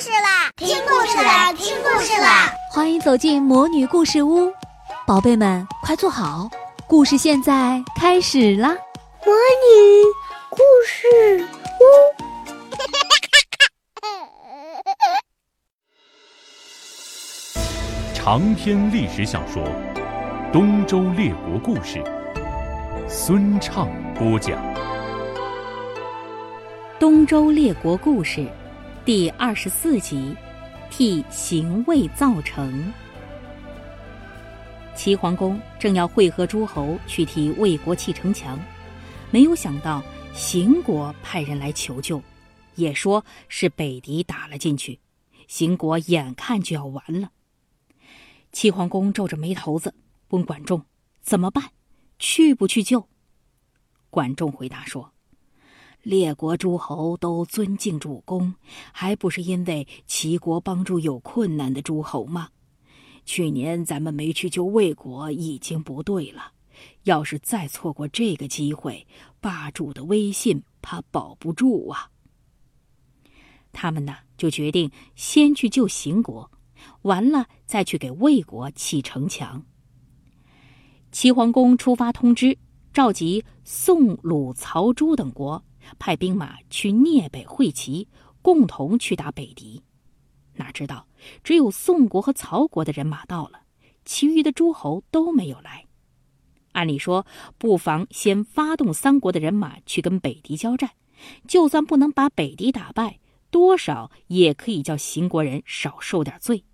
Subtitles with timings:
[0.00, 0.50] 事啦！
[0.56, 1.52] 听故事啦！
[1.52, 2.52] 听故事啦！
[2.72, 4.52] 欢迎走进魔女故事屋，
[5.06, 6.48] 宝贝们快坐好，
[6.88, 8.70] 故事现在开始啦！
[9.24, 10.02] 魔女
[10.50, 11.46] 故事
[11.80, 11.84] 屋，
[18.14, 19.62] 长篇历史小说
[20.52, 21.98] 《东周列国故事》，
[23.08, 24.58] 孙畅播讲。
[26.98, 28.40] 《东周列国故事》
[29.04, 30.34] 第二十四集：
[30.90, 32.90] 替邢魏造城。
[34.96, 38.58] 齐桓公正要会合诸侯去替魏国砌城墙，
[39.30, 42.22] 没有想到邢国派人来求救，
[42.76, 44.98] 也说是北狄打了进去，
[45.48, 47.30] 邢国眼看就要完了。
[48.52, 49.94] 齐桓公皱着眉头子
[50.28, 50.82] 问管仲
[51.20, 51.72] ：“怎么办？
[52.18, 53.06] 去不去救？”
[54.08, 55.13] 管仲回答说。
[56.04, 58.54] 列国诸侯都尊敬主公，
[58.92, 62.50] 还不是因为齐国帮助有困难的诸侯吗？
[63.24, 66.52] 去年咱们没去救魏国已经不对了，
[67.04, 69.06] 要是再错过这个机会，
[69.40, 72.10] 霸主的威信怕保不住啊。
[73.72, 76.50] 他们呢，就决定先去救邢国，
[77.00, 79.64] 完了再去给魏国砌城墙。
[81.10, 82.58] 齐桓公出发通知，
[82.92, 85.64] 召集宋、鲁、曹、朱等国。
[85.98, 88.08] 派兵马去聂北会齐，
[88.42, 89.82] 共同去打北狄。
[90.56, 91.06] 哪知道
[91.42, 93.60] 只有宋国和曹国的人马到了，
[94.04, 95.84] 其余的诸侯都没有来。
[96.72, 97.26] 按理说，
[97.58, 100.90] 不妨先发动三国的人马去跟北狄交战，
[101.46, 103.18] 就算不能把北狄打败，
[103.50, 106.64] 多少也可以叫秦国人少受点罪。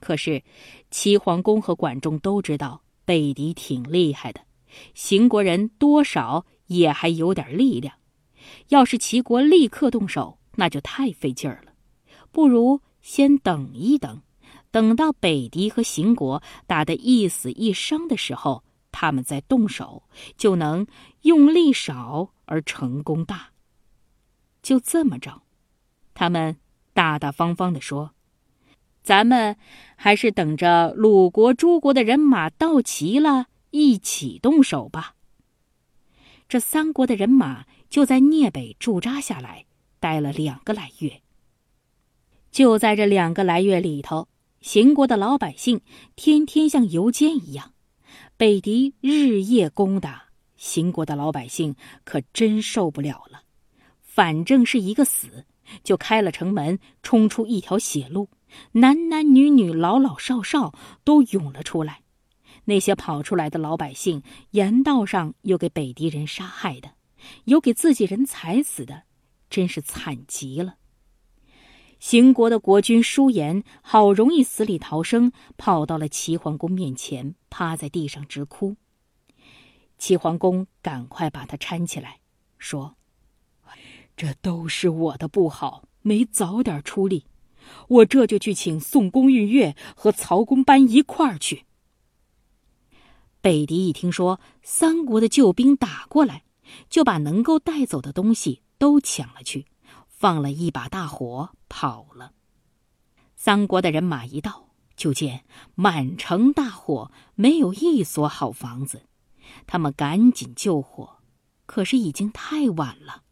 [0.00, 0.42] 可是，
[0.90, 4.40] 齐桓公和管仲都知道北狄挺厉害的，
[4.94, 7.94] 秦国人多少也还有点力量。
[8.68, 11.72] 要是齐国立刻动手，那就太费劲儿了。
[12.30, 14.22] 不如先等一等，
[14.70, 20.02] 等到北狄和邢国打得一死一伤的时候，他们再动手，
[20.36, 20.86] 就能
[21.22, 23.50] 用力少而成功大。
[24.62, 25.42] 就这么着，
[26.14, 26.56] 他们
[26.92, 28.12] 大大方方地说
[29.02, 29.56] ：“咱们
[29.96, 35.14] 还是等着鲁国、诸国的人马到齐了，一起动手吧。”
[36.48, 37.64] 这三国的人马。
[37.90, 39.66] 就在聂北驻扎下来，
[40.00, 41.22] 待了两个来月。
[42.50, 44.26] 就在这两个来月里头，
[44.60, 45.80] 秦国的老百姓
[46.16, 47.72] 天天像游街一样，
[48.36, 50.24] 北狄日夜攻打，
[50.56, 53.44] 秦国的老百姓可真受不了了。
[54.02, 55.44] 反正是一个死，
[55.84, 58.28] 就开了城门，冲出一条血路，
[58.72, 60.74] 男男女女、老老少少
[61.04, 62.00] 都涌了出来。
[62.66, 66.92] 那些跑出来的老百姓，沿道上又给北狄人杀害的。
[67.44, 69.04] 有给自己人踩死的，
[69.48, 70.76] 真是惨极了。
[71.98, 78.76] 邢国的国君舒颜好容易死里逃生，跑到了齐桓公面前，趴在地上直哭。
[79.96, 82.20] 齐桓公赶快把他搀起来，
[82.58, 82.96] 说
[84.16, 87.24] ：“这都是我的不好，没早点出力。
[87.88, 91.64] 我这就去请宋公玉月和曹公班一块儿去。”
[93.44, 96.44] 北狄一听说三国的救兵打过来。
[96.88, 99.66] 就把能够带走的东西都抢了去，
[100.08, 102.32] 放了一把大火跑了。
[103.36, 105.44] 三国的人马一到，就见
[105.74, 109.02] 满城大火，没有一所好房子。
[109.66, 111.18] 他们赶紧救火，
[111.66, 113.24] 可是已经太晚了，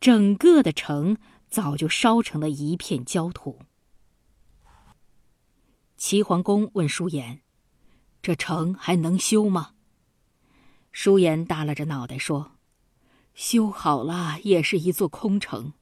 [0.00, 1.16] 整个的城
[1.48, 3.60] 早就烧成了一片焦土。
[5.96, 7.41] 齐桓公问舒言
[8.22, 9.72] ：“这城还能修吗？”
[10.92, 12.52] 舒颜耷拉着脑袋说。
[13.34, 15.72] 修好了也是一座空城，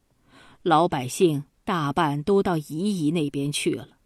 [0.62, 3.98] 老百姓大半都到夷夷那边去了，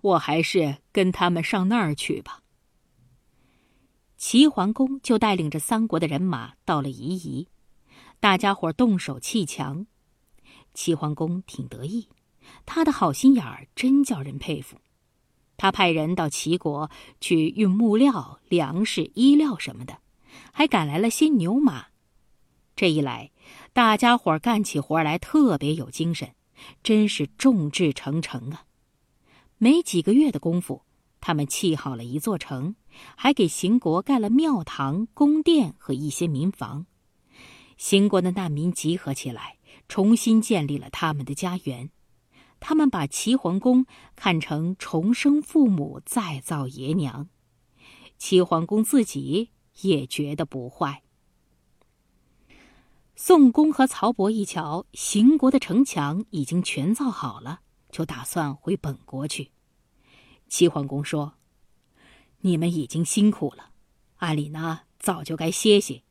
[0.00, 2.42] 我还是跟他们上那儿去吧。
[4.16, 7.46] 齐桓公就带领着三国的人马到了夷夷，
[8.18, 9.86] 大家伙动手砌墙。
[10.74, 12.08] 齐桓公挺得意，
[12.66, 14.80] 他的好心眼儿真叫人佩服。
[15.58, 16.90] 他派人到齐国
[17.20, 19.98] 去运木料、粮食、衣料什么的，
[20.52, 21.86] 还赶来了些牛马。
[22.74, 23.32] 这一来，
[23.72, 26.30] 大家伙干起活来特别有精神，
[26.82, 28.64] 真是众志成城啊！
[29.58, 30.82] 没几个月的功夫，
[31.20, 32.76] 他们砌好了一座城，
[33.16, 36.86] 还给邢国盖了庙堂、宫殿和一些民房。
[37.76, 39.56] 邢国的难民集合起来，
[39.88, 41.90] 重新建立了他们的家园。
[42.60, 47.28] 他们把齐桓公看成重生父母、再造爷娘。
[48.18, 49.50] 齐桓公自己
[49.82, 51.02] 也觉得不坏。
[53.14, 57.60] 宋公和曹伯一瞧，邢国的城墙已经全造好了，
[57.90, 59.50] 就打算回本国去。
[60.48, 61.34] 齐桓公说
[62.42, 63.70] ：“你们已经辛苦了，
[64.16, 66.02] 按理呢早就该歇歇，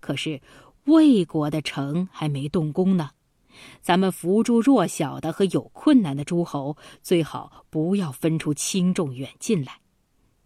[0.00, 0.40] 可是
[0.84, 3.10] 魏国的城还没动工呢。
[3.80, 9.80] 咱们扶助弱小的和有困难的诸侯，最好不要分出轻重远近来。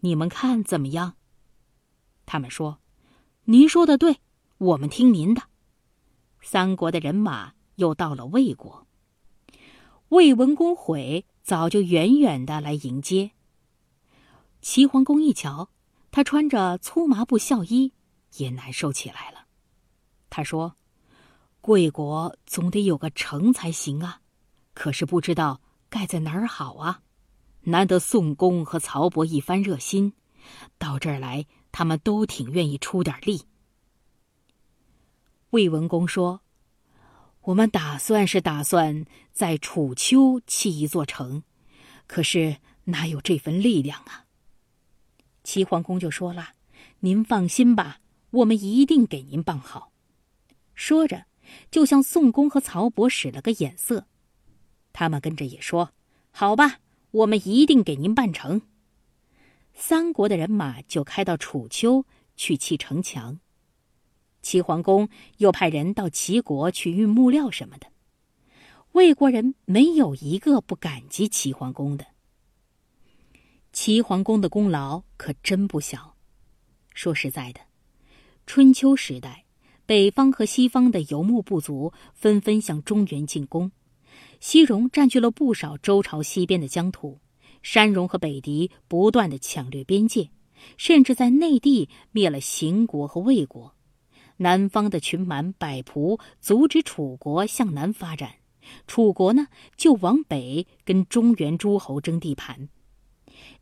[0.00, 1.14] 你们看怎么样？”
[2.26, 2.80] 他们说
[3.46, 4.18] ：“您说的对，
[4.58, 5.42] 我们听您的。”
[6.42, 8.86] 三国的人马又到了魏国。
[10.08, 13.32] 魏文公悔早就远远的来迎接。
[14.60, 15.70] 齐桓公一瞧，
[16.10, 17.92] 他穿着粗麻布孝衣，
[18.36, 19.46] 也难受起来了。
[20.28, 20.76] 他说
[21.60, 24.20] ：“贵国总得有个城才行啊，
[24.72, 27.02] 可是不知道盖在哪儿好啊。
[27.62, 30.14] 难得宋公和曹伯一番热心，
[30.78, 33.42] 到这儿来，他们都挺愿意出点力。”
[35.50, 36.40] 魏文公说
[37.42, 41.42] ：“我们打算是打算在楚丘砌一座城，
[42.06, 44.24] 可是哪有这份力量啊？”
[45.44, 46.54] 齐桓公就说了
[47.00, 49.92] ：“您放心吧，我们一定给您办好。”
[50.74, 51.26] 说着，
[51.70, 54.06] 就向宋公和曹伯使了个眼色，
[54.92, 55.92] 他们跟着也说
[56.30, 56.80] ：“好吧，
[57.10, 58.62] 我们一定给您办成。”
[59.74, 62.04] 三国的人马就开到楚丘
[62.36, 63.40] 去砌城墙。
[64.42, 65.08] 齐桓公
[65.38, 67.86] 又派人到齐国去运木料什么的，
[68.92, 72.06] 魏国人没有一个不感激齐桓公的。
[73.72, 76.16] 齐桓公的功劳可真不小。
[76.94, 77.60] 说实在的，
[78.46, 79.44] 春秋时代，
[79.90, 83.72] 北方和西方的游牧部族纷纷向中原进攻，
[84.38, 87.18] 西戎占据了不少周朝西边的疆土，
[87.60, 90.30] 山戎和北狄不断的抢掠边界，
[90.76, 93.74] 甚至在内地灭了秦国和魏国。
[94.36, 98.34] 南方的群蛮百仆阻止楚国向南发展，
[98.86, 102.68] 楚国呢就往北跟中原诸侯争地盘。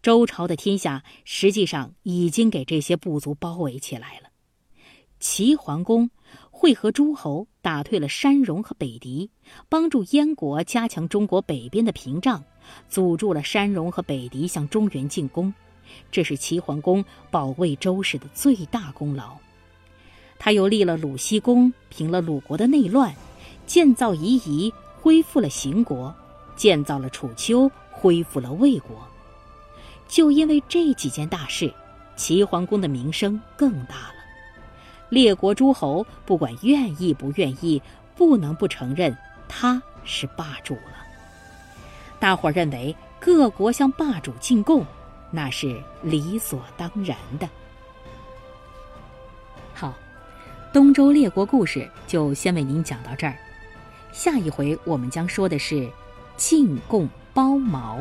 [0.03, 4.29] 周朝的天下实际上已经给这些部族包围起来了。
[5.21, 6.11] 齐桓公
[6.61, 9.31] 会合诸侯，打退了山戎和北狄，
[9.69, 12.43] 帮助燕国加强中国北边的屏障，
[12.89, 15.55] 阻住了山戎和北狄向中原进攻。
[16.11, 19.37] 这是齐桓公保卫周氏的最大功劳。
[20.37, 23.15] 他又立了鲁僖公，平了鲁国的内乱，
[23.65, 26.13] 建造夷夷，恢复了邢国，
[26.57, 28.97] 建造了楚丘，恢复了魏国。
[30.09, 31.73] 就因为这几件大事，
[32.17, 34.18] 齐桓公的名声更大了。
[35.09, 37.81] 列国诸侯不管愿意不愿意，
[38.15, 39.17] 不能不承认
[39.49, 40.99] 他是霸主了。
[42.19, 44.85] 大伙儿认为各国向霸主进贡，
[45.31, 47.49] 那是理所当然的。
[49.75, 49.95] 好，
[50.73, 53.37] 东周列国故事就先为您讲到这儿。
[54.13, 55.89] 下一回我们将说的是
[56.37, 58.01] 进贡包茅。